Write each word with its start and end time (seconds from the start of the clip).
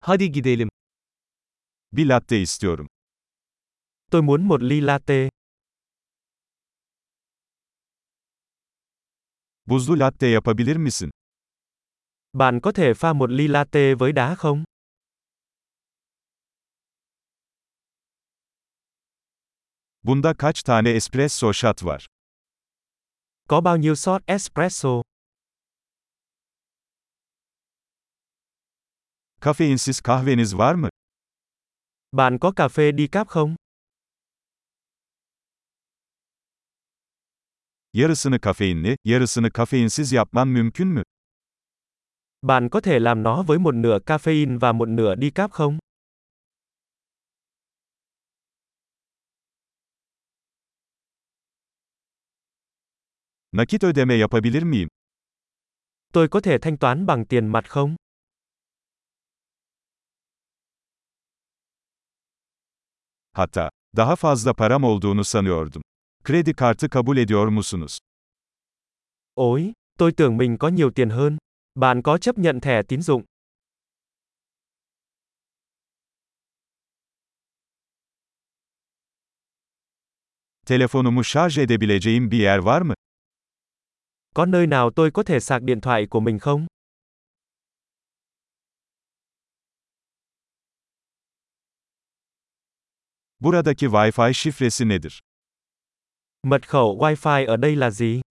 Hadi 0.00 0.32
gidelim. 0.32 0.68
Bir 1.92 2.06
latte 2.08 2.40
istiyorum. 2.40 2.86
Tôi 4.10 4.22
muốn 4.22 4.48
một 4.48 4.62
ly 4.62 4.80
latte. 4.80 5.28
Buzlu 9.66 9.98
latte 9.98 10.26
yapabilir 10.28 10.76
misin? 10.76 11.10
Bạn 12.32 12.60
có 12.62 12.72
thể 12.72 12.94
pha 12.94 13.12
một 13.12 13.30
ly 13.30 13.48
latte 13.48 13.94
với 13.94 14.12
đá 14.12 14.34
không? 14.34 14.64
Bunda 20.02 20.34
kaç 20.38 20.62
tane 20.62 20.90
espresso 20.90 21.52
shot 21.52 21.80
var? 21.82 22.06
Có 23.48 23.60
bao 23.60 23.76
nhiêu 23.76 23.94
shot 23.94 24.22
espresso? 24.26 25.02
Kafeinsiz 29.40 30.00
kahveniz 30.02 30.58
var 30.58 30.74
mı? 30.74 30.88
Bạn 32.12 32.38
có 32.38 32.52
cà 32.52 32.68
phê 32.68 32.90
decaf 32.92 33.24
không? 33.24 33.56
Yarısını 37.92 38.40
kafeinli, 38.40 38.96
yarısını 39.04 39.48
kafeinsiz 39.50 40.14
yapman 40.16 40.48
mümkün 40.48 40.88
mü? 40.88 41.02
Bạn 42.42 42.68
có 42.68 42.80
thể 42.80 42.98
làm 42.98 43.22
nó 43.22 43.42
với 43.42 43.58
một 43.58 43.74
nửa 43.74 43.98
caffeine 44.06 44.58
và 44.58 44.72
một 44.72 44.88
nửa 44.88 45.14
decaf 45.14 45.48
không? 45.48 45.78
Nakit 53.52 53.84
ödeme 53.84 54.14
yapabilir 54.14 54.62
miyim? 54.62 54.88
Tôi 56.12 56.28
có 56.28 56.40
thể 56.40 56.58
thanh 56.58 56.76
toán 56.76 57.06
bằng 57.06 57.24
tiền 57.26 57.46
mặt 57.46 57.70
không? 57.70 57.96
Hatta, 63.40 63.70
daha 63.96 64.16
fazla 64.16 64.54
param 64.54 64.84
olduğunu 64.84 65.24
sanıyordum. 65.24 65.82
Kredi 66.24 66.54
kartı 66.54 66.88
kabul 66.88 67.16
ediyor 67.16 67.48
musunuz? 67.48 67.98
Ôi, 69.34 69.72
tôi 69.98 70.12
tưởng 70.12 70.36
mình 70.36 70.58
có 70.58 70.68
nhiều 70.68 70.90
tiền 70.90 71.10
hơn. 71.10 71.38
Bạn 71.74 72.02
có 72.02 72.18
chấp 72.18 72.38
nhận 72.38 72.60
thẻ 72.60 72.82
tín 72.82 73.02
dụng? 73.02 73.24
Telefonumu 80.66 81.22
şarj 81.22 81.60
edebileceğim 81.60 82.30
bir 82.30 82.40
yer 82.40 82.58
var 82.58 82.82
mı? 82.82 82.94
Có 84.34 84.46
nơi 84.46 84.66
nào 84.66 84.90
tôi 84.96 85.10
có 85.10 85.22
thể 85.22 85.40
sạc 85.40 85.62
điện 85.62 85.80
thoại 85.80 86.06
của 86.06 86.20
mình 86.20 86.38
không? 86.38 86.66
Buradaki 93.40 93.86
Wi-Fi 93.86 94.34
şifresi 94.34 94.88
nedir? 94.88 95.22
Mật 96.42 96.66
khẩu 96.68 96.98
Wi-Fi 96.98 97.46
ở 97.46 97.56
đây 97.56 97.76
là 97.76 97.90
gì? 97.90 98.22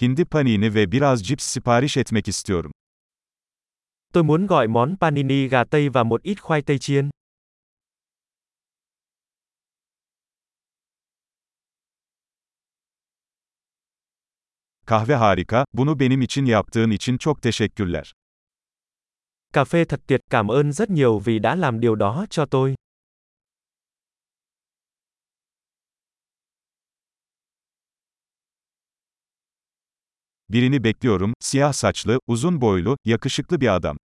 Hindi 0.00 0.24
panini 0.24 0.74
ve 0.74 0.92
biraz 0.92 1.22
cips 1.26 1.44
sipariş 1.44 1.96
etmek 1.96 2.28
istiyorum. 2.28 2.72
Tôi 4.12 4.24
muốn 4.24 4.46
gọi 4.46 4.68
món 4.68 4.96
panini 4.96 5.48
gà 5.48 5.64
tây 5.64 5.88
và 5.88 6.04
một 6.04 6.22
ít 6.22 6.40
khoai 6.40 6.62
tây 6.62 6.78
chiên. 6.78 7.10
Kahve 14.86 15.14
harika, 15.14 15.64
bunu 15.72 16.00
benim 16.00 16.22
için 16.22 16.44
yaptığın 16.44 16.90
için 16.90 17.18
çok 17.18 17.42
teşekkürler. 17.42 18.12
Cà 19.52 19.64
phê 19.64 19.84
thật 19.84 20.00
tuyệt, 20.06 20.20
cảm 20.30 20.48
ơn 20.48 20.72
rất 20.72 20.90
nhiều 20.90 21.18
vì 21.18 21.38
đã 21.38 21.54
làm 21.54 21.80
điều 21.80 21.94
đó 21.94 22.26
cho 22.30 22.46
tôi. 22.46 22.74
Birini 30.48 30.78
bekliyorum, 30.78 31.32
siyah 31.40 31.74
saçlı, 31.74 32.18
uzun 32.26 32.60
boylu, 32.60 32.96
yakışıklı 33.04 33.60
bir 33.60 33.66
adam. 33.66 33.96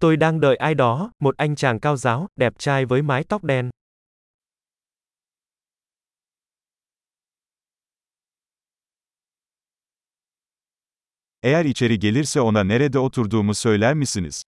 Tôi 0.00 0.16
đang 0.16 0.40
đợi 0.40 0.56
ai 0.56 0.74
đó, 0.74 1.12
một 1.20 1.36
anh 1.36 1.56
chàng 1.56 1.80
cao 1.80 1.96
giáo, 1.96 2.26
đẹp 2.36 2.52
trai 2.58 2.84
với 2.84 3.02
mái 3.02 3.24
tóc 3.24 3.44
đen. 3.44 3.70
Eğer 11.44 11.64
içeri 11.64 11.98
gelirse 11.98 12.40
ona 12.40 12.64
nerede 12.64 12.98
oturduğumu 12.98 13.54
söyler 13.54 13.94
misiniz? 13.94 14.42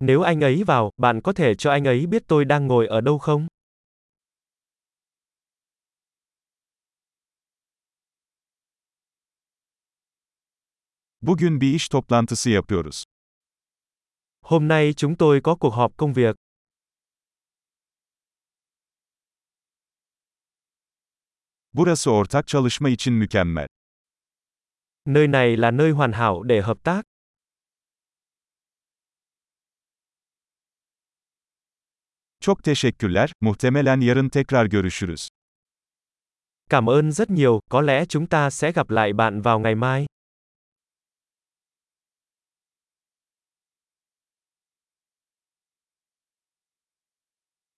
Nếu 0.00 0.22
anh 0.22 0.44
ấy 0.44 0.64
vào, 0.64 0.90
bạn 0.98 1.20
có 1.20 1.32
thể 1.32 1.54
cho 1.54 1.70
anh 1.70 1.84
ấy 1.84 2.06
biết 2.06 2.22
tôi 2.28 2.44
đang 2.44 2.66
ngồi 2.66 2.86
ở 2.86 3.00
đâu 3.00 3.18
không? 3.18 3.48
Bugün 11.20 11.60
bir 11.60 11.74
iş 11.74 11.88
toplantısı 11.88 12.50
yapıyoruz. 12.50 13.04
Hôm 14.42 14.68
nay 14.68 14.94
chúng 14.96 15.16
tôi 15.16 15.40
có 15.40 15.56
cuộc 15.56 15.74
họp 15.74 15.96
công 15.96 16.12
việc. 16.12 16.36
Burası 21.72 22.10
ortak 22.10 22.46
çalışma 22.46 22.88
için 22.88 23.14
mükemmel. 23.14 23.66
Nơi 25.08 25.26
này 25.26 25.56
là 25.56 25.70
nơi 25.70 25.90
hoàn 25.90 26.12
hảo 26.12 26.42
để 26.42 26.60
hợp 26.60 26.76
tác. 26.82 27.02
Çok 32.40 32.62
teşekkürler, 32.64 33.32
muhtemelen 33.40 34.00
yarın 34.00 34.28
tekrar 34.28 34.66
görüşürüz. 34.66 35.28
Cảm 36.70 36.86
ơn 36.90 37.12
rất 37.12 37.30
nhiều, 37.30 37.60
có 37.70 37.80
lẽ 37.80 38.04
chúng 38.04 38.26
ta 38.26 38.50
sẽ 38.50 38.72
gặp 38.72 38.90
lại 38.90 39.12
bạn 39.12 39.40
vào 39.40 39.58
ngày 39.58 39.74
mai. 39.74 40.06